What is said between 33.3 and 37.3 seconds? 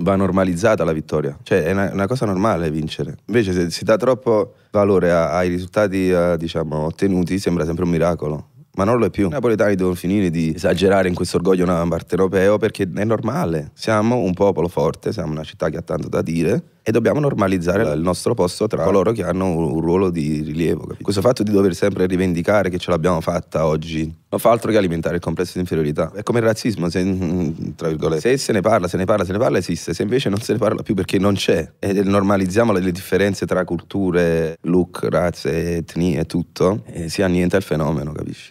tra culture, look, razze, etnie e tutto, e si